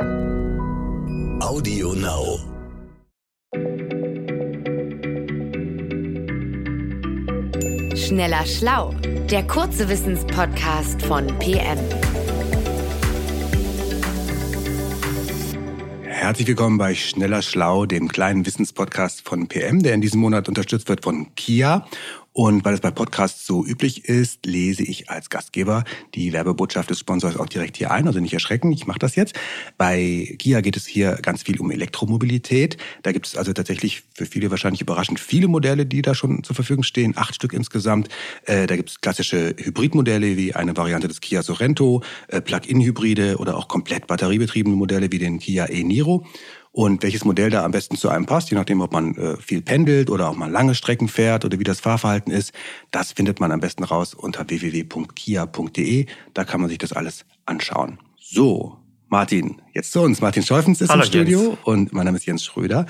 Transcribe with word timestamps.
Audio 0.00 1.92
Now. 1.92 2.38
Schneller 7.94 8.46
Schlau, 8.46 8.94
der 9.30 9.46
kurze 9.46 9.90
Wissenspodcast 9.90 11.02
von 11.02 11.26
PM. 11.38 11.78
Herzlich 16.04 16.48
willkommen 16.48 16.78
bei 16.78 16.94
Schneller 16.94 17.42
Schlau, 17.42 17.84
dem 17.84 18.08
kleinen 18.08 18.46
Wissenspodcast 18.46 19.20
von 19.20 19.48
PM, 19.48 19.82
der 19.82 19.92
in 19.92 20.00
diesem 20.00 20.20
Monat 20.20 20.48
unterstützt 20.48 20.88
wird 20.88 21.04
von 21.04 21.34
Kia. 21.34 21.86
Und 22.32 22.64
weil 22.64 22.74
es 22.74 22.80
bei 22.80 22.92
Podcasts 22.92 23.44
so 23.44 23.66
üblich 23.66 24.04
ist, 24.04 24.46
lese 24.46 24.84
ich 24.84 25.10
als 25.10 25.30
Gastgeber 25.30 25.82
die 26.14 26.32
Werbebotschaft 26.32 26.88
des 26.88 27.00
Sponsors 27.00 27.36
auch 27.36 27.46
direkt 27.46 27.76
hier 27.76 27.90
ein. 27.90 28.06
Also 28.06 28.20
nicht 28.20 28.32
erschrecken, 28.32 28.70
ich 28.70 28.86
mache 28.86 29.00
das 29.00 29.16
jetzt. 29.16 29.34
Bei 29.76 30.36
Kia 30.38 30.60
geht 30.60 30.76
es 30.76 30.86
hier 30.86 31.18
ganz 31.22 31.42
viel 31.42 31.58
um 31.60 31.72
Elektromobilität. 31.72 32.76
Da 33.02 33.10
gibt 33.10 33.26
es 33.26 33.36
also 33.36 33.52
tatsächlich 33.52 34.04
für 34.14 34.26
viele 34.26 34.50
wahrscheinlich 34.50 34.80
überraschend 34.80 35.18
viele 35.18 35.48
Modelle, 35.48 35.86
die 35.86 36.02
da 36.02 36.14
schon 36.14 36.44
zur 36.44 36.54
Verfügung 36.54 36.84
stehen. 36.84 37.14
Acht 37.16 37.34
Stück 37.34 37.52
insgesamt. 37.52 38.08
Äh, 38.44 38.68
da 38.68 38.76
gibt 38.76 38.90
es 38.90 39.00
klassische 39.00 39.56
Hybridmodelle 39.58 40.36
wie 40.36 40.54
eine 40.54 40.76
Variante 40.76 41.08
des 41.08 41.20
Kia 41.20 41.42
Sorento, 41.42 42.02
äh, 42.28 42.40
Plug-in-Hybride 42.40 43.38
oder 43.38 43.56
auch 43.56 43.66
komplett 43.66 44.06
batteriebetriebene 44.06 44.76
Modelle 44.76 45.10
wie 45.10 45.18
den 45.18 45.40
Kia 45.40 45.68
e-Niro 45.68 46.24
und 46.72 47.02
welches 47.02 47.24
Modell 47.24 47.50
da 47.50 47.64
am 47.64 47.72
besten 47.72 47.96
zu 47.96 48.08
einem 48.08 48.26
passt, 48.26 48.50
je 48.50 48.56
nachdem, 48.56 48.80
ob 48.80 48.92
man 48.92 49.14
äh, 49.16 49.36
viel 49.38 49.60
pendelt 49.60 50.08
oder 50.08 50.28
auch 50.28 50.36
mal 50.36 50.50
lange 50.50 50.74
Strecken 50.74 51.08
fährt 51.08 51.44
oder 51.44 51.58
wie 51.58 51.64
das 51.64 51.80
Fahrverhalten 51.80 52.32
ist, 52.32 52.52
das 52.90 53.12
findet 53.12 53.40
man 53.40 53.50
am 53.50 53.60
besten 53.60 53.84
raus 53.84 54.14
unter 54.14 54.48
www.kia.de. 54.48 56.06
Da 56.34 56.44
kann 56.44 56.60
man 56.60 56.68
sich 56.68 56.78
das 56.78 56.92
alles 56.92 57.24
anschauen. 57.44 57.98
So, 58.18 58.76
Martin, 59.10 59.60
jetzt 59.74 59.90
zu 59.90 60.02
uns. 60.02 60.20
Martin 60.20 60.44
Schäufens 60.44 60.80
ist 60.80 60.88
Hallo, 60.88 61.02
im 61.02 61.08
Studio 61.08 61.40
Jens. 61.40 61.58
und 61.64 61.92
mein 61.92 62.04
Name 62.04 62.16
ist 62.16 62.26
Jens 62.26 62.44
Schröder. 62.44 62.86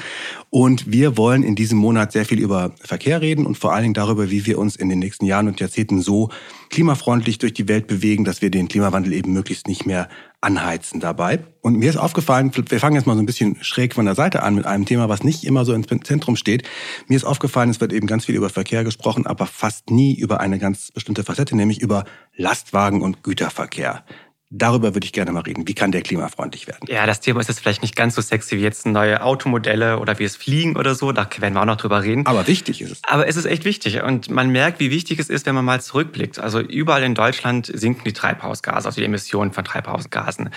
Und 0.50 0.92
wir 0.92 1.16
wollen 1.16 1.42
in 1.42 1.54
diesem 1.54 1.78
Monat 1.78 2.12
sehr 2.12 2.26
viel 2.26 2.38
über 2.38 2.74
Verkehr 2.78 3.22
reden 3.22 3.46
und 3.46 3.56
vor 3.56 3.72
allen 3.72 3.84
Dingen 3.84 3.94
darüber, 3.94 4.30
wie 4.30 4.44
wir 4.44 4.58
uns 4.58 4.76
in 4.76 4.90
den 4.90 4.98
nächsten 4.98 5.24
Jahren 5.24 5.48
und 5.48 5.60
Jahrzehnten 5.60 6.02
so 6.02 6.28
klimafreundlich 6.68 7.38
durch 7.38 7.54
die 7.54 7.68
Welt 7.68 7.86
bewegen, 7.86 8.24
dass 8.24 8.42
wir 8.42 8.50
den 8.50 8.68
Klimawandel 8.68 9.14
eben 9.14 9.32
möglichst 9.32 9.66
nicht 9.66 9.86
mehr 9.86 10.10
anheizen 10.40 11.00
dabei. 11.00 11.40
Und 11.60 11.76
mir 11.76 11.90
ist 11.90 11.96
aufgefallen, 11.96 12.52
wir 12.54 12.80
fangen 12.80 12.96
jetzt 12.96 13.06
mal 13.06 13.14
so 13.14 13.20
ein 13.20 13.26
bisschen 13.26 13.58
schräg 13.62 13.94
von 13.94 14.06
der 14.06 14.14
Seite 14.14 14.42
an 14.42 14.54
mit 14.54 14.66
einem 14.66 14.86
Thema, 14.86 15.08
was 15.08 15.22
nicht 15.22 15.44
immer 15.44 15.64
so 15.64 15.74
im 15.74 15.86
Zentrum 16.04 16.36
steht. 16.36 16.66
Mir 17.08 17.16
ist 17.16 17.24
aufgefallen, 17.24 17.70
es 17.70 17.80
wird 17.80 17.92
eben 17.92 18.06
ganz 18.06 18.24
viel 18.24 18.34
über 18.34 18.48
Verkehr 18.48 18.84
gesprochen, 18.84 19.26
aber 19.26 19.46
fast 19.46 19.90
nie 19.90 20.14
über 20.14 20.40
eine 20.40 20.58
ganz 20.58 20.90
bestimmte 20.92 21.24
Facette, 21.24 21.56
nämlich 21.56 21.80
über 21.80 22.04
Lastwagen 22.34 23.02
und 23.02 23.22
Güterverkehr. 23.22 24.04
Darüber 24.52 24.96
würde 24.96 25.04
ich 25.04 25.12
gerne 25.12 25.30
mal 25.30 25.42
reden. 25.42 25.68
Wie 25.68 25.74
kann 25.74 25.92
der 25.92 26.02
klimafreundlich 26.02 26.66
werden? 26.66 26.84
Ja, 26.88 27.06
das 27.06 27.20
Thema 27.20 27.38
ist 27.38 27.46
jetzt 27.46 27.60
vielleicht 27.60 27.82
nicht 27.82 27.94
ganz 27.94 28.16
so 28.16 28.20
sexy 28.20 28.56
wie 28.56 28.62
jetzt 28.62 28.84
neue 28.84 29.22
Automodelle 29.22 30.00
oder 30.00 30.18
wie 30.18 30.24
es 30.24 30.34
fliegen 30.34 30.76
oder 30.76 30.96
so. 30.96 31.12
Da 31.12 31.28
werden 31.38 31.54
wir 31.54 31.60
auch 31.60 31.66
noch 31.66 31.76
drüber 31.76 32.02
reden. 32.02 32.26
Aber 32.26 32.48
wichtig 32.48 32.80
ist 32.80 32.90
es. 32.90 33.00
Aber 33.04 33.28
es 33.28 33.36
ist 33.36 33.44
echt 33.44 33.64
wichtig. 33.64 34.02
Und 34.02 34.28
man 34.28 34.50
merkt, 34.50 34.80
wie 34.80 34.90
wichtig 34.90 35.20
es 35.20 35.30
ist, 35.30 35.46
wenn 35.46 35.54
man 35.54 35.64
mal 35.64 35.80
zurückblickt. 35.80 36.40
Also 36.40 36.58
überall 36.58 37.04
in 37.04 37.14
Deutschland 37.14 37.70
sinken 37.72 38.02
die 38.04 38.12
Treibhausgase, 38.12 38.88
also 38.88 39.00
die 39.00 39.04
Emissionen 39.04 39.52
von 39.52 39.64
Treibhausgasen. 39.64 40.50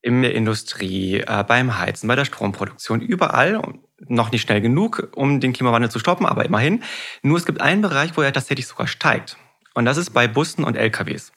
In 0.00 0.22
der 0.22 0.34
Industrie, 0.34 1.20
äh, 1.20 1.44
beim 1.46 1.78
Heizen, 1.78 2.08
bei 2.08 2.16
der 2.16 2.24
Stromproduktion, 2.24 3.02
überall. 3.02 3.60
Noch 4.08 4.30
nicht 4.30 4.42
schnell 4.42 4.62
genug, 4.62 5.10
um 5.14 5.40
den 5.40 5.52
Klimawandel 5.52 5.90
zu 5.90 5.98
stoppen, 5.98 6.24
aber 6.24 6.46
immerhin. 6.46 6.82
Nur 7.22 7.36
es 7.36 7.44
gibt 7.44 7.60
einen 7.60 7.82
Bereich, 7.82 8.16
wo 8.16 8.22
er 8.22 8.32
tatsächlich 8.32 8.66
sogar 8.66 8.86
steigt. 8.86 9.36
Und 9.74 9.84
das 9.84 9.98
ist 9.98 10.14
bei 10.14 10.26
Bussen 10.26 10.64
und 10.64 10.74
LKWs. 10.74 11.32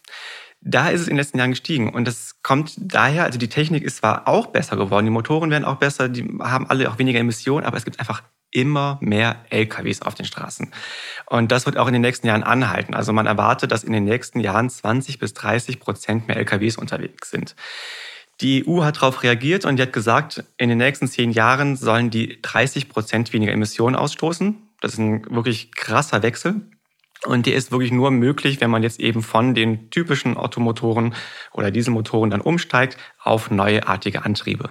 Da 0.62 0.90
ist 0.90 1.02
es 1.02 1.08
in 1.08 1.12
den 1.12 1.18
letzten 1.18 1.38
Jahren 1.38 1.52
gestiegen. 1.52 1.90
Und 1.90 2.06
das 2.06 2.42
kommt 2.44 2.74
daher, 2.78 3.24
also 3.24 3.40
die 3.40 3.48
Technik 3.48 3.84
ist 3.84 3.98
zwar 3.98 4.28
auch 4.28 4.48
besser 4.48 4.76
geworden, 4.76 5.06
die 5.06 5.12
Motoren 5.12 5.52
werden 5.52 5.66
auch 5.66 5.78
besser, 5.78 6.10
die 6.10 6.24
haben 6.42 6.70
alle 6.70 6.90
auch 6.90 7.00
weniger 7.00 7.20
Emissionen, 7.20 7.66
aber 7.66 7.78
es 7.78 7.86
gibt 7.86 8.00
einfach 8.00 8.24
immer 8.52 8.98
mehr 9.02 9.46
LKWs 9.50 10.02
auf 10.02 10.16
den 10.16 10.26
Straßen. 10.26 10.72
Und 11.28 11.52
das 11.52 11.66
wird 11.66 11.78
auch 11.78 11.88
in 11.88 11.94
den 11.94 12.02
nächsten 12.02 12.28
Jahren 12.28 12.44
anhalten. 12.44 12.94
Also 12.94 13.14
man 13.14 13.26
erwartet, 13.26 13.72
dass 13.72 13.84
in 13.84 13.94
den 13.94 14.06
nächsten 14.06 14.40
Jahren 14.40 14.70
20 14.70 15.20
bis 15.20 15.34
30 15.34 15.80
Prozent 15.80 16.28
mehr 16.28 16.38
LKWs 16.38 16.78
unterwegs 16.78 17.30
sind. 17.30 17.56
Die 18.42 18.66
EU 18.68 18.84
hat 18.84 18.98
darauf 18.98 19.24
reagiert 19.24 19.66
und 19.66 19.76
die 19.76 19.84
hat 19.84 19.94
gesagt, 19.94 20.44
in 20.58 20.70
den 20.70 20.78
nächsten 20.78 21.08
zehn 21.08 21.32
Jahren 21.32 21.76
sollen 21.76 22.10
die 22.10 22.42
30 22.42 22.90
Prozent 22.90 23.34
weniger 23.34 23.52
Emissionen 23.52 23.96
ausstoßen. 23.96 24.56
Das 24.82 24.94
ist 24.94 25.00
ein 25.00 25.26
wirklich 25.30 25.74
krasser 25.74 26.24
Wechsel. 26.24 26.62
Und 27.26 27.46
die 27.46 27.52
ist 27.52 27.72
wirklich 27.72 27.92
nur 27.92 28.12
möglich, 28.12 28.62
wenn 28.62 28.70
man 28.70 28.84
jetzt 28.84 29.00
eben 29.00 29.22
von 29.24 29.54
den 29.54 29.90
typischen 29.90 30.38
Ottomotoren 30.38 31.14
oder 31.54 31.70
Dieselmotoren 31.72 32.30
dann 32.30 32.42
umsteigt 32.42 32.98
auf 33.22 33.52
neuartige 33.52 34.24
Antriebe. 34.24 34.70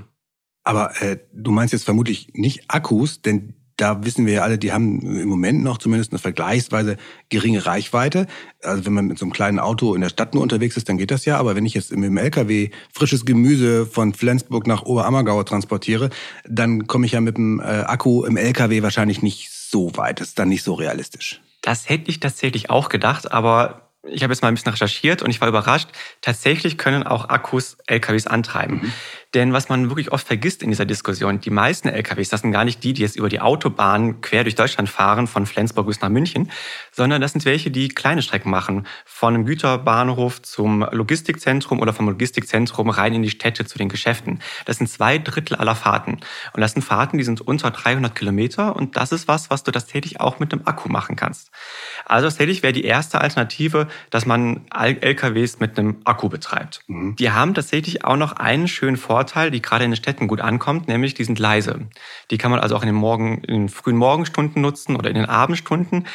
Aber 0.64 1.00
äh, 1.02 1.18
du 1.32 1.50
meinst 1.50 1.72
jetzt 1.72 1.84
vermutlich 1.84 2.30
nicht 2.34 2.64
Akkus, 2.68 3.22
denn 3.22 3.54
da 3.78 4.04
wissen 4.04 4.26
wir 4.26 4.34
ja 4.34 4.42
alle, 4.42 4.58
die 4.58 4.72
haben 4.72 5.00
im 5.16 5.28
Moment 5.28 5.62
noch 5.62 5.78
zumindest 5.78 6.10
eine 6.12 6.18
vergleichsweise 6.18 6.96
geringe 7.28 7.64
Reichweite. 7.64 8.26
Also 8.62 8.84
wenn 8.84 8.92
man 8.92 9.06
mit 9.06 9.18
so 9.18 9.24
einem 9.24 9.32
kleinen 9.32 9.60
Auto 9.60 9.94
in 9.94 10.00
der 10.00 10.08
Stadt 10.08 10.34
nur 10.34 10.42
unterwegs 10.42 10.76
ist, 10.76 10.88
dann 10.88 10.98
geht 10.98 11.12
das 11.12 11.24
ja. 11.24 11.38
Aber 11.38 11.54
wenn 11.54 11.64
ich 11.64 11.74
jetzt 11.74 11.92
mit 11.92 12.10
dem 12.10 12.16
LKW 12.16 12.70
frisches 12.92 13.24
Gemüse 13.24 13.86
von 13.86 14.14
Flensburg 14.14 14.66
nach 14.66 14.82
Oberammergau 14.82 15.44
transportiere, 15.44 16.10
dann 16.44 16.88
komme 16.88 17.06
ich 17.06 17.12
ja 17.12 17.20
mit 17.20 17.36
dem 17.36 17.60
äh, 17.60 17.62
Akku 17.62 18.24
im 18.24 18.36
LKW 18.36 18.82
wahrscheinlich 18.82 19.22
nicht 19.22 19.50
so 19.50 19.96
weit. 19.96 20.20
Das 20.20 20.28
ist 20.28 20.38
dann 20.40 20.48
nicht 20.48 20.64
so 20.64 20.74
realistisch. 20.74 21.40
Das 21.60 21.88
hätte 21.88 22.10
ich 22.10 22.20
tatsächlich 22.20 22.70
auch 22.70 22.88
gedacht, 22.88 23.32
aber 23.32 23.87
ich 24.04 24.22
habe 24.22 24.32
jetzt 24.32 24.42
mal 24.42 24.48
ein 24.48 24.54
bisschen 24.54 24.72
recherchiert 24.72 25.22
und 25.22 25.30
ich 25.30 25.40
war 25.40 25.48
überrascht. 25.48 25.88
Tatsächlich 26.20 26.78
können 26.78 27.02
auch 27.02 27.28
Akkus 27.28 27.76
LKWs 27.86 28.26
antreiben. 28.26 28.82
Mhm. 28.82 28.92
Denn 29.34 29.52
was 29.52 29.68
man 29.68 29.90
wirklich 29.90 30.12
oft 30.12 30.26
vergisst 30.26 30.62
in 30.62 30.70
dieser 30.70 30.86
Diskussion, 30.86 31.40
die 31.40 31.50
meisten 31.50 31.88
LKWs, 31.88 32.30
das 32.30 32.40
sind 32.40 32.52
gar 32.52 32.64
nicht 32.64 32.82
die, 32.82 32.94
die 32.94 33.02
jetzt 33.02 33.16
über 33.16 33.28
die 33.28 33.40
Autobahn 33.40 34.20
quer 34.20 34.44
durch 34.44 34.54
Deutschland 34.54 34.88
fahren, 34.88 35.26
von 35.26 35.44
Flensburg 35.44 35.86
bis 35.86 36.00
nach 36.00 36.08
München, 36.08 36.50
sondern 36.92 37.20
das 37.20 37.32
sind 37.32 37.44
welche, 37.44 37.70
die 37.70 37.88
kleine 37.88 38.22
Strecken 38.22 38.50
machen. 38.50 38.86
Von 39.04 39.34
einem 39.34 39.44
Güterbahnhof 39.44 40.40
zum 40.42 40.86
Logistikzentrum 40.90 41.80
oder 41.80 41.92
vom 41.92 42.08
Logistikzentrum 42.08 42.88
rein 42.88 43.14
in 43.14 43.22
die 43.22 43.30
Städte 43.30 43.66
zu 43.66 43.76
den 43.76 43.90
Geschäften. 43.90 44.40
Das 44.64 44.78
sind 44.78 44.88
zwei 44.88 45.18
Drittel 45.18 45.56
aller 45.56 45.74
Fahrten. 45.74 46.20
Und 46.54 46.60
das 46.60 46.72
sind 46.72 46.82
Fahrten, 46.82 47.18
die 47.18 47.24
sind 47.24 47.42
unter 47.42 47.70
300 47.70 48.14
Kilometer 48.14 48.76
und 48.76 48.96
das 48.96 49.12
ist 49.12 49.28
was, 49.28 49.50
was 49.50 49.62
du 49.62 49.72
tatsächlich 49.72 50.20
auch 50.20 50.38
mit 50.38 50.52
einem 50.52 50.62
Akku 50.66 50.88
machen 50.88 51.16
kannst. 51.16 51.50
Also 52.08 52.26
tatsächlich 52.26 52.62
wäre 52.62 52.72
die 52.72 52.84
erste 52.84 53.20
Alternative, 53.20 53.86
dass 54.10 54.26
man 54.26 54.62
LKWs 54.74 55.60
mit 55.60 55.78
einem 55.78 55.98
Akku 56.04 56.28
betreibt. 56.28 56.80
Mhm. 56.86 57.16
Die 57.16 57.30
haben 57.30 57.54
tatsächlich 57.54 58.04
auch 58.04 58.16
noch 58.16 58.32
einen 58.32 58.66
schönen 58.66 58.96
Vorteil, 58.96 59.50
die 59.50 59.62
gerade 59.62 59.84
in 59.84 59.90
den 59.90 59.96
Städten 59.96 60.26
gut 60.26 60.40
ankommt, 60.40 60.88
nämlich 60.88 61.14
die 61.14 61.24
sind 61.24 61.38
leise. 61.38 61.88
Die 62.30 62.38
kann 62.38 62.50
man 62.50 62.60
also 62.60 62.76
auch 62.76 62.82
in 62.82 62.88
den, 62.88 62.96
Morgen, 62.96 63.44
in 63.44 63.54
den 63.54 63.68
frühen 63.68 63.96
Morgenstunden 63.96 64.62
nutzen 64.62 64.96
oder 64.96 65.10
in 65.10 65.16
den 65.16 65.26
Abendstunden 65.26 66.06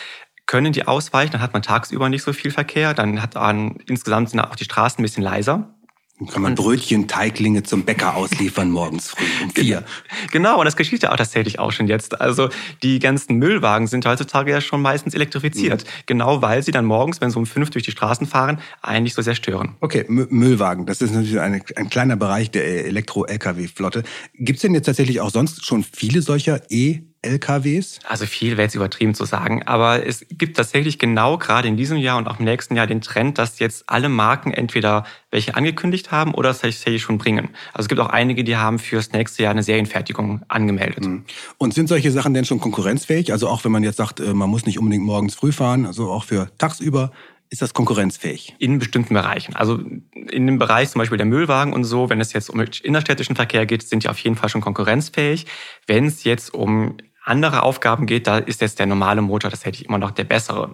können 0.46 0.74
die 0.74 0.88
ausweichen, 0.88 1.31
dann 1.31 1.42
hat 1.42 1.54
man 1.54 1.62
tagsüber 1.62 2.10
nicht 2.10 2.24
so 2.24 2.34
viel 2.34 2.52
Verkehr, 2.52 2.94
dann 2.94 3.22
hat 3.22 3.36
man 3.36 3.78
insgesamt 3.88 4.30
sind 4.30 4.42
auch 4.42 4.56
die 4.56 4.66
Straßen 4.66 5.00
ein 5.00 5.04
bisschen 5.04 5.24
leiser. 5.24 5.74
Dann 6.23 6.34
kann 6.34 6.41
man 6.41 6.56
Brötchen, 6.56 7.07
Teiglinge 7.07 7.63
zum 7.63 7.84
Bäcker 7.84 8.16
ausliefern 8.16 8.72
morgens 8.72 9.09
früh 9.09 9.25
um 9.44 9.50
vier. 9.51 9.84
Genau, 10.31 10.59
und 10.59 10.66
das 10.66 10.78
geschieht 10.78 11.03
ja 11.03 11.11
auch 11.11 11.17
tatsächlich 11.17 11.59
auch 11.59 11.72
schon 11.72 11.88
jetzt. 11.88 12.22
Also 12.22 12.50
die 12.81 13.00
ganzen 13.00 13.35
Müllwagen 13.38 13.88
sind 13.88 14.06
heutzutage 14.06 14.51
ja 14.51 14.62
schon 14.62 14.81
meistens 14.81 15.13
elektrifiziert. 15.13 15.83
Mhm. 15.83 15.89
Genau 16.06 16.41
weil 16.41 16.63
sie 16.63 16.72
dann 16.72 16.85
morgens, 16.85 17.19
wenn 17.19 17.29
sie 17.29 17.38
um 17.38 17.45
fünf 17.45 17.72
durch 17.72 17.83
die 17.83 17.91
Straßen 17.91 18.25
fahren, 18.25 18.59
eigentlich 18.81 19.13
so 19.13 19.22
sehr 19.22 19.35
stören. 19.35 19.75
Okay, 19.81 20.06
M 20.07 20.28
Müllwagen, 20.29 20.85
das 20.85 21.01
ist 21.01 21.13
natürlich 21.13 21.39
eine, 21.39 21.62
ein 21.75 21.89
kleiner 21.89 22.16
Bereich 22.16 22.51
der 22.51 22.85
Elektro-Lkw-Flotte. 22.85 24.03
Gibt 24.35 24.57
es 24.57 24.62
denn 24.62 24.73
jetzt 24.73 24.85
tatsächlich 24.85 25.19
auch 25.19 25.29
sonst 25.29 25.66
schon 25.66 25.83
viele 25.83 26.22
solcher 26.22 26.62
E- 26.69 27.01
LKWs? 27.23 28.00
Also 28.07 28.25
viel 28.25 28.51
wäre 28.51 28.63
jetzt 28.63 28.75
übertrieben 28.75 29.16
zu 29.16 29.25
sagen, 29.25 29.63
aber 29.63 30.06
es 30.06 30.25
gibt 30.29 30.57
tatsächlich 30.57 31.00
genau 31.00 31.38
gerade 31.38 31.67
in 31.67 31.78
diesem 31.78 31.97
Jahr 31.97 32.17
und 32.17 32.28
auch 32.28 32.39
im 32.39 32.45
nächsten 32.45 32.75
Jahr 32.75 32.85
den 32.85 33.01
Trend, 33.01 33.38
dass 33.38 33.59
jetzt 33.59 33.85
alle 33.88 34.09
Marken 34.09 34.51
entweder 34.51 35.06
welche 35.31 35.56
angekündigt 35.56 36.12
haben 36.12 36.33
oder 36.33 36.51
es 36.51 36.59
tatsächlich 36.59 37.01
schon 37.01 37.17
bringen. 37.17 37.50
Also 37.73 37.85
es 37.85 37.89
gibt 37.89 38.01
auch 38.01 38.09
einige, 38.09 38.44
die 38.44 38.57
haben 38.57 38.78
fürs 38.78 39.12
nächste 39.12 39.44
Jahr 39.44 39.51
eine 39.51 39.63
Serienfertigung 39.63 40.44
angemeldet. 40.48 41.06
Hm. 41.06 41.25
Und 41.57 41.74
sind 41.74 41.88
solche 41.88 42.12
Sachen 42.12 42.33
denn 42.33 42.45
schon 42.45 42.59
konkurrenzfähig? 42.59 43.31
Also 43.31 43.48
auch 43.48 43.63
wenn 43.63 43.71
man 43.71 43.83
jetzt 43.83 43.98
sagt, 43.98 44.19
äh, 44.19 44.33
man 44.33 44.50
muss 44.50 44.65
nicht 44.65 44.77
unbedingt 44.77 45.06
morgens 45.06 45.36
früh 45.36 45.51
fahren, 45.51 45.86
also 45.86 46.12
auch 46.12 46.25
für 46.25 46.50
tagsüber, 46.57 47.12
ist 47.53 47.62
das 47.62 47.75
konkurrenzfähig? 47.75 48.56
In 48.57 48.80
bestimmten 48.80 49.13
Bereichen. 49.13 49.56
Also 49.56 49.80
in 50.12 50.48
dem 50.48 50.57
Bereich 50.57 50.89
zum 50.89 50.98
Beispiel 50.98 51.19
der 51.19 51.27
Müllwagen 51.27 51.71
und 51.71 51.83
so, 51.83 52.09
wenn 52.09 52.19
es 52.19 52.33
jetzt 52.33 52.50
um 52.50 52.59
innerstädtischen 52.59 53.36
Verkehr 53.36 53.68
geht, 53.68 53.83
sind 53.83 54.03
die 54.03 54.09
auf 54.09 54.18
jeden 54.18 54.36
Fall 54.36 54.50
schon 54.50 54.62
konkurrenzfähig. 54.62 55.45
Wenn 55.86 56.07
es 56.07 56.24
jetzt 56.24 56.51
um 56.51 56.98
andere 57.24 57.64
Aufgaben 57.64 58.06
geht, 58.06 58.28
da 58.28 58.38
ist 58.38 58.62
jetzt 58.62 58.80
der 58.80 58.86
normale 58.86 59.22
Motor 59.22 59.52
tatsächlich 59.52 59.88
immer 59.88 59.98
noch 59.98 60.12
der 60.12 60.25
bessere. 60.25 60.74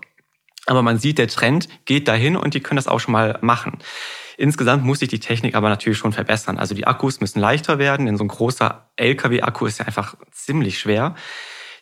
Aber 0.66 0.82
man 0.82 0.98
sieht, 0.98 1.18
der 1.18 1.28
Trend 1.28 1.68
geht 1.86 2.08
dahin 2.08 2.36
und 2.36 2.54
die 2.54 2.60
können 2.60 2.78
das 2.78 2.88
auch 2.88 3.00
schon 3.00 3.14
mal 3.14 3.38
machen. 3.42 3.80
Insgesamt 4.38 4.86
muss 4.86 5.00
sich 5.00 5.10
die 5.10 5.20
Technik 5.20 5.56
aber 5.56 5.68
natürlich 5.68 5.98
schon 5.98 6.14
verbessern. 6.14 6.58
Also 6.58 6.76
die 6.76 6.88
Akkus 6.88 7.20
müssen 7.20 7.40
leichter 7.40 7.78
werden, 7.78 8.06
denn 8.06 8.18
so 8.18 8.24
ein 8.24 8.30
großer 8.30 8.90
LKW-Akku 8.96 9.66
ist 9.66 9.80
ja 9.80 9.86
einfach 9.86 10.16
ziemlich 10.32 10.80
schwer. 10.80 11.16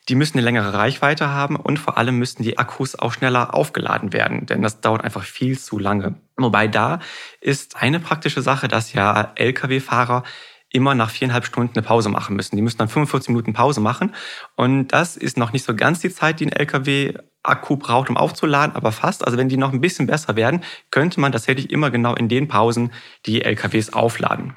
Die 0.10 0.16
müssen 0.16 0.38
eine 0.38 0.46
längere 0.46 0.74
Reichweite 0.74 1.30
haben 1.30 1.58
und 1.58 1.78
vor 1.78 1.98
allem 1.98 2.18
müssten 2.18 2.44
die 2.44 2.58
Akkus 2.58 2.98
auch 2.98 3.12
schneller 3.12 3.54
aufgeladen 3.54 4.14
werden, 4.14 4.46
denn 4.46 4.62
das 4.62 4.80
dauert 4.80 5.04
einfach 5.04 5.24
viel 5.24 5.60
zu 5.60 5.80
lange. 5.80 6.16
Wobei 6.38 6.68
da 6.68 7.00
ist 7.42 7.76
eine 7.76 8.00
praktische 8.00 8.42
Sache, 8.42 8.70
dass 8.70 8.94
ja 8.94 9.34
Lkw-Fahrer 9.36 10.24
immer 10.72 10.96
nach 10.96 11.10
viereinhalb 11.10 11.46
Stunden 11.46 11.78
eine 11.78 11.86
Pause 11.86 12.10
machen 12.10 12.36
müssen. 12.36 12.56
Die 12.56 12.62
müssen 12.62 12.78
dann 12.78 12.90
45 12.90 13.30
Minuten 13.30 13.54
Pause 13.54 13.82
machen. 13.82 14.14
Und 14.56 14.90
das 14.90 15.18
ist 15.18 15.38
noch 15.38 15.54
nicht 15.54 15.66
so 15.66 15.76
ganz 15.76 16.00
die 16.00 16.10
Zeit, 16.10 16.40
die 16.40 16.46
ein 16.46 16.52
LKW-Akku 16.52 17.78
braucht, 17.78 18.10
um 18.10 18.18
aufzuladen, 18.18 18.76
aber 18.76 18.92
fast. 18.92 19.26
Also 19.26 19.38
wenn 19.38 19.50
die 19.50 19.58
noch 19.58 19.74
ein 19.74 19.82
bisschen 19.82 20.08
besser 20.08 20.36
werden, 20.36 20.64
könnte 20.92 21.20
man 21.20 21.32
tatsächlich 21.32 21.72
immer 21.72 21.92
genau 21.92 22.16
in 22.16 22.28
den 22.28 22.48
Pausen 22.48 22.92
die 23.26 23.42
LKWs 23.42 23.94
aufladen. 23.94 24.56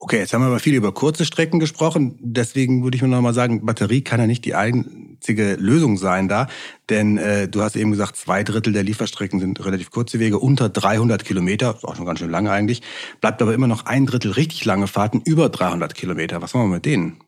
Okay, 0.00 0.18
jetzt 0.18 0.32
haben 0.32 0.42
wir 0.42 0.46
aber 0.46 0.60
viel 0.60 0.76
über 0.76 0.92
kurze 0.92 1.24
Strecken 1.24 1.58
gesprochen. 1.58 2.16
Deswegen 2.20 2.84
würde 2.84 2.96
ich 2.96 3.02
mir 3.02 3.08
nochmal 3.08 3.34
sagen, 3.34 3.66
Batterie 3.66 4.02
kann 4.02 4.20
ja 4.20 4.28
nicht 4.28 4.44
die 4.44 4.54
einzige 4.54 5.54
Lösung 5.54 5.96
sein 5.96 6.28
da. 6.28 6.46
Denn 6.88 7.18
äh, 7.18 7.48
du 7.48 7.62
hast 7.62 7.74
eben 7.74 7.90
gesagt, 7.90 8.14
zwei 8.14 8.44
Drittel 8.44 8.72
der 8.72 8.84
Lieferstrecken 8.84 9.40
sind 9.40 9.64
relativ 9.64 9.90
kurze 9.90 10.20
Wege, 10.20 10.38
unter 10.38 10.68
300 10.68 11.24
Kilometer. 11.24 11.74
Ist 11.74 11.84
auch 11.84 11.96
schon 11.96 12.06
ganz 12.06 12.20
schön 12.20 12.30
lange 12.30 12.52
eigentlich. 12.52 12.82
Bleibt 13.20 13.42
aber 13.42 13.52
immer 13.54 13.66
noch 13.66 13.86
ein 13.86 14.06
Drittel 14.06 14.30
richtig 14.30 14.64
lange 14.64 14.86
Fahrten 14.86 15.20
über 15.24 15.48
300 15.48 15.96
Kilometer. 15.96 16.40
Was 16.42 16.54
machen 16.54 16.70
wir 16.70 16.76
mit 16.76 16.84
denen? 16.84 17.20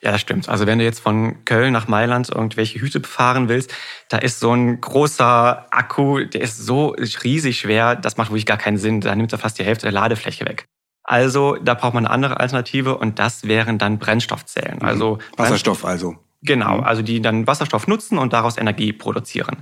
Ja, 0.00 0.12
das 0.12 0.20
stimmt. 0.20 0.48
Also 0.48 0.66
wenn 0.66 0.78
du 0.78 0.84
jetzt 0.84 1.00
von 1.00 1.44
Köln 1.44 1.72
nach 1.72 1.88
Mailand 1.88 2.28
irgendwelche 2.28 2.80
Hüte 2.80 3.00
befahren 3.00 3.48
willst, 3.48 3.74
da 4.08 4.18
ist 4.18 4.38
so 4.38 4.52
ein 4.52 4.80
großer 4.80 5.66
Akku, 5.72 6.22
der 6.24 6.42
ist 6.42 6.58
so 6.58 6.94
riesig 7.24 7.58
schwer, 7.58 7.96
das 7.96 8.18
macht 8.18 8.30
wirklich 8.30 8.46
gar 8.46 8.58
keinen 8.58 8.76
Sinn. 8.76 9.00
Da 9.00 9.16
nimmt 9.16 9.32
er 9.32 9.38
fast 9.38 9.58
die 9.58 9.64
Hälfte 9.64 9.86
der 9.86 9.92
Ladefläche 9.92 10.44
weg. 10.44 10.68
Also 11.04 11.56
da 11.62 11.74
braucht 11.74 11.94
man 11.94 12.06
eine 12.06 12.14
andere 12.14 12.40
Alternative 12.40 12.96
und 12.96 13.18
das 13.18 13.44
wären 13.46 13.78
dann 13.78 13.98
Brennstoffzellen. 13.98 14.78
Mhm. 14.80 14.88
Also 14.88 15.18
Wasserstoff 15.36 15.84
also. 15.84 16.16
Genau, 16.42 16.78
Mhm. 16.78 16.84
also 16.84 17.02
die 17.02 17.20
dann 17.22 17.46
Wasserstoff 17.46 17.86
nutzen 17.86 18.18
und 18.18 18.32
daraus 18.32 18.58
Energie 18.58 18.92
produzieren. 18.92 19.58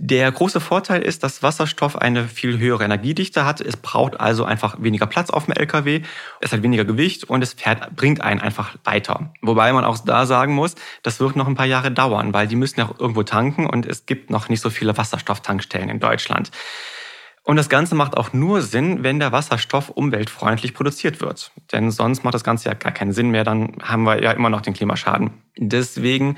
Der 0.00 0.30
große 0.30 0.60
Vorteil 0.60 1.02
ist, 1.02 1.24
dass 1.24 1.42
Wasserstoff 1.42 1.96
eine 1.96 2.28
viel 2.28 2.58
höhere 2.58 2.84
Energiedichte 2.84 3.44
hat. 3.44 3.60
Es 3.60 3.76
braucht 3.76 4.20
also 4.20 4.44
einfach 4.44 4.76
weniger 4.80 5.06
Platz 5.06 5.28
auf 5.28 5.46
dem 5.46 5.54
LKW. 5.54 6.02
Es 6.40 6.52
hat 6.52 6.62
weniger 6.62 6.84
Gewicht 6.84 7.24
und 7.24 7.42
es 7.42 7.54
fährt, 7.54 7.96
bringt 7.96 8.20
einen 8.20 8.40
einfach 8.40 8.76
weiter. 8.84 9.32
Wobei 9.42 9.72
man 9.72 9.84
auch 9.84 9.98
da 9.98 10.24
sagen 10.24 10.54
muss, 10.54 10.76
das 11.02 11.18
wird 11.18 11.34
noch 11.34 11.48
ein 11.48 11.56
paar 11.56 11.66
Jahre 11.66 11.90
dauern, 11.90 12.32
weil 12.32 12.46
die 12.46 12.54
müssen 12.54 12.78
ja 12.78 12.86
auch 12.88 13.00
irgendwo 13.00 13.24
tanken 13.24 13.66
und 13.66 13.86
es 13.86 14.06
gibt 14.06 14.30
noch 14.30 14.48
nicht 14.48 14.60
so 14.60 14.70
viele 14.70 14.96
Wasserstofftankstellen 14.96 15.88
in 15.88 15.98
Deutschland. 15.98 16.52
Und 17.48 17.56
das 17.56 17.70
Ganze 17.70 17.94
macht 17.94 18.14
auch 18.14 18.34
nur 18.34 18.60
Sinn, 18.60 19.02
wenn 19.04 19.20
der 19.20 19.32
Wasserstoff 19.32 19.88
umweltfreundlich 19.88 20.74
produziert 20.74 21.22
wird. 21.22 21.50
Denn 21.72 21.90
sonst 21.90 22.22
macht 22.22 22.34
das 22.34 22.44
Ganze 22.44 22.68
ja 22.68 22.74
gar 22.74 22.92
keinen 22.92 23.12
Sinn 23.14 23.30
mehr, 23.30 23.42
dann 23.42 23.72
haben 23.80 24.02
wir 24.02 24.22
ja 24.22 24.32
immer 24.32 24.50
noch 24.50 24.60
den 24.60 24.74
Klimaschaden. 24.74 25.30
Deswegen 25.56 26.36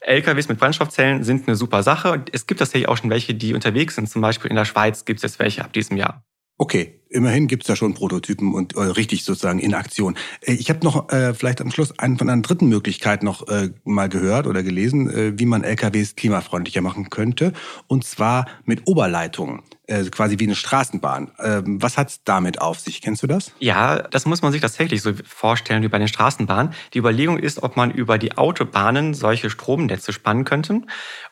LKWs 0.00 0.50
mit 0.50 0.58
Brennstoffzellen 0.58 1.24
sind 1.24 1.48
eine 1.48 1.56
super 1.56 1.82
Sache. 1.82 2.22
Es 2.32 2.46
gibt 2.46 2.60
tatsächlich 2.60 2.90
auch 2.90 2.98
schon 2.98 3.08
welche, 3.08 3.32
die 3.32 3.54
unterwegs 3.54 3.94
sind. 3.94 4.10
Zum 4.10 4.20
Beispiel 4.20 4.50
in 4.50 4.56
der 4.56 4.66
Schweiz 4.66 5.06
gibt 5.06 5.20
es 5.20 5.22
jetzt 5.22 5.38
welche 5.38 5.64
ab 5.64 5.72
diesem 5.72 5.96
Jahr. 5.96 6.22
Okay, 6.58 7.00
immerhin 7.08 7.46
gibt's 7.46 7.68
da 7.68 7.74
schon 7.74 7.94
Prototypen 7.94 8.52
und 8.52 8.76
äh, 8.76 8.80
richtig 8.80 9.24
sozusagen 9.24 9.60
in 9.60 9.72
Aktion. 9.72 10.18
Äh, 10.42 10.52
ich 10.52 10.68
habe 10.68 10.84
noch 10.84 11.10
äh, 11.10 11.32
vielleicht 11.32 11.62
am 11.62 11.70
Schluss 11.70 11.98
einen 11.98 12.18
von 12.18 12.28
einer 12.28 12.42
dritten 12.42 12.68
Möglichkeit 12.68 13.22
noch 13.22 13.48
äh, 13.48 13.70
mal 13.84 14.10
gehört 14.10 14.46
oder 14.46 14.62
gelesen, 14.62 15.08
äh, 15.08 15.38
wie 15.38 15.46
man 15.46 15.64
LKWs 15.64 16.16
klimafreundlicher 16.16 16.82
machen 16.82 17.08
könnte. 17.08 17.54
Und 17.86 18.04
zwar 18.04 18.44
mit 18.66 18.86
Oberleitungen, 18.86 19.62
äh, 19.90 20.04
quasi 20.04 20.38
wie 20.38 20.44
eine 20.44 20.54
Straßenbahn. 20.54 21.32
Ähm, 21.42 21.82
was 21.82 21.98
hat's 21.98 22.20
damit 22.24 22.60
auf 22.60 22.78
sich? 22.78 23.02
Kennst 23.02 23.24
du 23.24 23.26
das? 23.26 23.50
Ja, 23.58 23.98
das 23.98 24.24
muss 24.24 24.40
man 24.40 24.52
sich 24.52 24.60
tatsächlich 24.60 25.02
so 25.02 25.12
vorstellen 25.26 25.82
wie 25.82 25.88
bei 25.88 25.98
den 25.98 26.06
Straßenbahnen. 26.06 26.72
Die 26.94 26.98
Überlegung 26.98 27.38
ist, 27.38 27.62
ob 27.62 27.76
man 27.76 27.90
über 27.90 28.16
die 28.16 28.38
Autobahnen 28.38 29.14
solche 29.14 29.50
Stromnetze 29.50 30.12
spannen 30.12 30.44
könnte. 30.44 30.82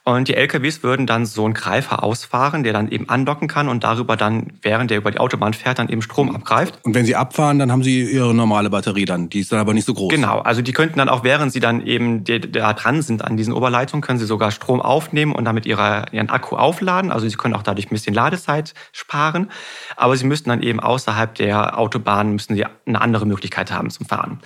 Und 0.05 0.27
die 0.27 0.35
LKWs 0.35 0.83
würden 0.83 1.07
dann 1.07 1.25
so 1.25 1.45
einen 1.45 1.55
Greifer 1.55 2.03
ausfahren, 2.03 2.65
der 2.65 2.73
dann 2.73 2.91
eben 2.91 3.09
andocken 3.09 3.47
kann 3.47 3.69
und 3.69 3.85
darüber 3.85 4.17
dann, 4.17 4.55
während 4.63 4.91
der 4.91 4.99
über 4.99 5.13
die 5.13 5.19
Autobahn 5.19 5.55
fährt, 5.55 5.79
dann 5.79 5.89
eben 5.89 6.03
Strom 6.03 6.35
abgreift. 6.35 6.81
Und 6.83 6.95
wenn 6.95 7.05
sie 7.05 7.15
abfahren, 7.15 7.61
dann 7.61 7.71
haben 7.71 7.85
sie 7.85 8.11
ihre 8.11 8.35
normale 8.35 8.71
Batterie 8.71 9.05
dann. 9.05 9.29
Die 9.29 9.41
ist 9.41 9.53
dann 9.53 9.61
aber 9.61 9.73
nicht 9.73 9.85
so 9.85 9.95
groß. 9.95 10.13
Genau, 10.13 10.41
also 10.41 10.63
die 10.63 10.73
könnten 10.73 10.99
dann 10.99 11.09
auch, 11.09 11.23
während 11.23 11.53
sie 11.53 11.61
dann 11.61 11.87
eben 11.87 12.25
da 12.25 12.73
dran 12.73 13.03
sind 13.03 13.23
an 13.23 13.37
diesen 13.37 13.53
Oberleitungen, 13.53 14.03
können 14.03 14.19
sie 14.19 14.27
sogar 14.27 14.51
Strom 14.51 14.81
aufnehmen 14.81 15.33
und 15.33 15.45
damit 15.45 15.65
ihre, 15.65 16.07
ihren 16.11 16.29
Akku 16.29 16.57
aufladen. 16.57 17.13
Also 17.13 17.29
sie 17.29 17.37
können 17.37 17.55
auch 17.55 17.63
dadurch 17.63 17.87
ein 17.87 17.95
bisschen 17.95 18.15
Ladezeit 18.15 18.48
sparen. 18.93 19.51
Aber 19.97 20.17
sie 20.17 20.27
müssten 20.27 20.51
dann 20.51 20.63
eben 20.63 20.81
außerhalb 20.81 21.35
der 21.35 21.79
Autobahn 21.79 22.33
müssen 22.33 22.55
sie 22.55 22.65
eine 22.87 23.01
andere 23.01 23.27
Möglichkeit 23.27 23.71
haben 23.73 23.91
zum 23.91 24.07
Fahren. 24.07 24.41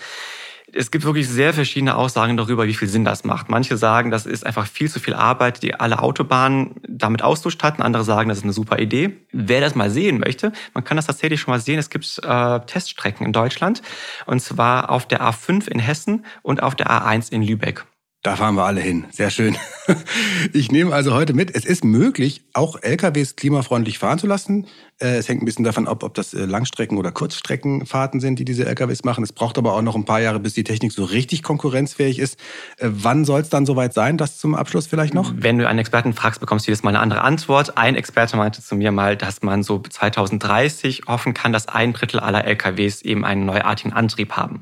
Es 0.74 0.90
gibt 0.90 1.04
wirklich 1.04 1.28
sehr 1.28 1.52
verschiedene 1.52 1.96
Aussagen 1.96 2.38
darüber, 2.38 2.66
wie 2.66 2.72
viel 2.72 2.88
Sinn 2.88 3.04
das 3.04 3.24
macht. 3.24 3.50
Manche 3.50 3.76
sagen, 3.76 4.10
das 4.10 4.24
ist 4.24 4.46
einfach 4.46 4.66
viel 4.66 4.90
zu 4.90 5.00
viel 5.00 5.12
Arbeit, 5.12 5.62
die 5.62 5.74
alle 5.74 5.98
Autobahnen 5.98 6.76
damit 6.88 7.22
auszustatten. 7.22 7.84
Andere 7.84 8.04
sagen, 8.04 8.30
das 8.30 8.38
ist 8.38 8.44
eine 8.44 8.54
super 8.54 8.78
Idee. 8.78 9.18
Wer 9.32 9.60
das 9.60 9.74
mal 9.74 9.90
sehen 9.90 10.18
möchte, 10.18 10.52
man 10.72 10.82
kann 10.82 10.96
das 10.96 11.06
tatsächlich 11.06 11.42
schon 11.42 11.52
mal 11.52 11.60
sehen. 11.60 11.78
Es 11.78 11.90
gibt 11.90 12.20
äh, 12.24 12.60
Teststrecken 12.60 13.26
in 13.26 13.32
Deutschland 13.32 13.82
und 14.24 14.40
zwar 14.40 14.88
auf 14.88 15.06
der 15.06 15.20
A5 15.20 15.68
in 15.68 15.78
Hessen 15.78 16.24
und 16.40 16.62
auf 16.62 16.74
der 16.74 16.90
A1 16.90 17.30
in 17.30 17.42
Lübeck. 17.42 17.84
Da 18.22 18.36
fahren 18.36 18.54
wir 18.54 18.62
alle 18.64 18.80
hin. 18.80 19.04
Sehr 19.10 19.30
schön. 19.30 19.56
Ich 20.52 20.70
nehme 20.70 20.94
also 20.94 21.12
heute 21.12 21.34
mit, 21.34 21.54
es 21.56 21.64
ist 21.64 21.82
möglich, 21.84 22.42
auch 22.52 22.80
LKWs 22.80 23.34
klimafreundlich 23.34 23.98
fahren 23.98 24.20
zu 24.20 24.28
lassen. 24.28 24.68
Äh, 25.00 25.16
Es 25.16 25.28
hängt 25.28 25.42
ein 25.42 25.44
bisschen 25.44 25.64
davon 25.64 25.88
ab, 25.88 26.04
ob 26.04 26.14
das 26.14 26.34
äh, 26.34 26.44
Langstrecken- 26.44 26.98
oder 26.98 27.10
Kurzstreckenfahrten 27.10 28.20
sind, 28.20 28.38
die 28.38 28.44
diese 28.44 28.64
LKWs 28.64 29.02
machen. 29.02 29.24
Es 29.24 29.32
braucht 29.32 29.58
aber 29.58 29.74
auch 29.74 29.82
noch 29.82 29.96
ein 29.96 30.04
paar 30.04 30.20
Jahre, 30.20 30.38
bis 30.38 30.54
die 30.54 30.62
Technik 30.62 30.92
so 30.92 31.02
richtig 31.02 31.42
konkurrenzfähig 31.42 32.20
ist. 32.20 32.38
Äh, 32.78 32.90
Wann 32.92 33.24
soll 33.24 33.40
es 33.40 33.48
dann 33.48 33.66
soweit 33.66 33.92
sein? 33.92 34.18
Das 34.18 34.38
zum 34.38 34.54
Abschluss 34.54 34.86
vielleicht 34.86 35.14
noch? 35.14 35.32
Wenn 35.36 35.58
du 35.58 35.66
einen 35.68 35.80
Experten 35.80 36.12
fragst, 36.12 36.38
bekommst 36.38 36.66
du 36.66 36.70
jedes 36.70 36.84
Mal 36.84 36.90
eine 36.90 37.00
andere 37.00 37.22
Antwort. 37.22 37.76
Ein 37.76 37.96
Experte 37.96 38.36
meinte 38.36 38.62
zu 38.62 38.76
mir 38.76 38.92
mal, 38.92 39.16
dass 39.16 39.42
man 39.42 39.64
so 39.64 39.80
2030 39.80 41.02
hoffen 41.08 41.34
kann, 41.34 41.52
dass 41.52 41.66
ein 41.66 41.92
Drittel 41.92 42.20
aller 42.20 42.44
LKWs 42.44 43.02
eben 43.02 43.24
einen 43.24 43.46
neuartigen 43.46 43.92
Antrieb 43.92 44.32
haben. 44.32 44.60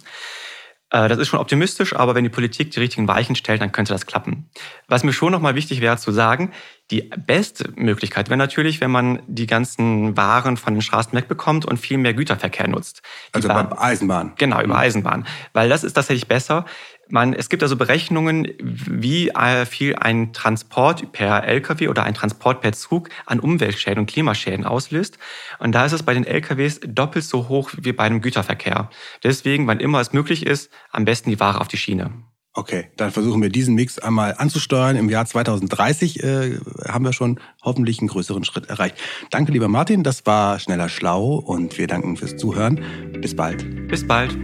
Äh, 0.91 1.09
Das 1.09 1.19
ist 1.19 1.29
schon 1.29 1.39
optimistisch, 1.41 1.95
aber 1.95 2.15
wenn 2.15 2.25
die 2.25 2.31
Politik 2.31 2.71
die 2.73 2.81
richtigen 2.81 3.09
Weichen 3.09 3.37
stellt, 3.37 3.61
dann 3.61 3.73
könnte 3.73 3.93
das 3.93 4.07
klappen. 4.07 4.51
Was 4.89 5.05
mir 5.05 5.13
schon 5.13 5.33
nochmal 5.33 5.55
wichtig 5.55 5.81
wäre 5.81 5.97
zu 5.97 6.13
sagen, 6.13 6.53
die 6.91 7.09
beste 7.17 7.73
Möglichkeit 7.77 8.29
wäre 8.29 8.37
natürlich, 8.37 8.81
wenn 8.81 8.91
man 8.91 9.23
die 9.29 9.47
ganzen 9.47 10.17
Waren 10.17 10.57
von 10.57 10.75
den 10.75 10.83
Straßen 10.83 11.13
wegbekommt 11.13 11.65
und 11.65 11.79
viel 11.79 11.99
mehr 11.99 12.15
Güterverkehr 12.15 12.67
nutzt. 12.67 13.03
Die 13.29 13.37
Also 13.37 13.49
bei 13.49 13.79
Eisenbahn. 13.79 14.33
Genau, 14.37 14.61
über 14.61 14.77
Eisenbahn. 14.77 15.27
Weil 15.53 15.69
das 15.69 15.85
ist 15.85 15.93
tatsächlich 15.93 16.27
besser. 16.27 16.65
Man, 17.11 17.35
es 17.35 17.49
gibt 17.49 17.63
also 17.63 17.77
Berechnungen, 17.77 18.49
wie 18.61 19.29
äh, 19.31 19.67
viel 19.67 19.97
ein 19.97 20.33
Transport 20.33 21.13
per 21.13 21.45
Lkw 21.45 21.89
oder 21.89 22.05
ein 22.05 22.15
Transport 22.15 22.61
per 22.61 22.73
Zug 22.73 23.11
an 23.27 23.41
Umweltschäden 23.41 23.99
und 23.99 24.07
Klimaschäden 24.07 24.65
auslöst. 24.65 25.19
Und 25.59 25.73
da 25.73 25.85
ist 25.85 25.93
es 25.93 26.05
bei 26.05 26.15
den 26.15 26.25
Lkws 26.25 26.81
doppelt 26.87 27.25
so 27.25 27.49
hoch 27.49 27.71
wie 27.77 27.93
bei 27.93 28.05
einem 28.05 28.21
Güterverkehr. 28.21 28.91
Deswegen, 29.25 29.67
wann 29.67 29.81
immer 29.81 30.01
es 30.01 30.13
möglich 30.13 30.47
ist, 30.47 30.71
am 30.91 31.05
besten 31.05 31.31
die 31.31 31.41
Ware 31.41 31.61
auf 31.61 31.69
die 31.69 31.77
Schiene. 31.77 32.13
Okay, 32.53 32.89
dann 32.97 33.13
versuchen 33.13 33.41
wir 33.43 33.49
diesen 33.49 33.77
Mix 33.77 34.01
einmal 34.01 34.35
anzusteuern. 34.37 34.97
Im 34.97 35.09
Jahr 35.09 35.25
2030 35.25 36.23
äh, 36.23 36.59
haben 36.87 37.05
wir 37.05 37.13
schon 37.13 37.39
hoffentlich 37.63 38.01
einen 38.01 38.09
größeren 38.09 38.45
Schritt 38.45 38.69
erreicht. 38.69 38.97
Danke, 39.31 39.53
lieber 39.53 39.69
Martin. 39.69 40.03
Das 40.03 40.27
war 40.27 40.59
Schneller 40.59 40.89
Schlau 40.89 41.37
und 41.37 41.79
wir 41.79 41.87
danken 41.87 42.17
fürs 42.17 42.37
Zuhören. 42.37 42.81
Bis 43.21 43.37
bald. 43.37 43.89
Bis 43.89 44.05
bald. 44.05 44.37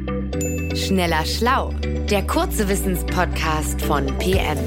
Schneller 0.76 1.24
Schlau, 1.24 1.70
der 2.10 2.26
kurze 2.26 2.68
Wissenspodcast 2.68 3.80
von 3.80 4.06
PM. 4.18 4.58